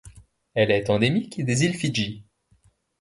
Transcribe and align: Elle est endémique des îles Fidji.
Elle 0.55 0.71
est 0.71 0.89
endémique 0.89 1.45
des 1.45 1.63
îles 1.63 1.75
Fidji. 1.75 2.23